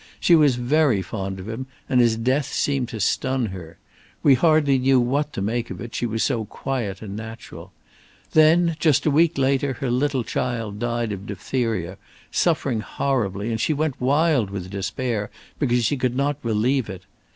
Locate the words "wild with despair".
13.73-15.29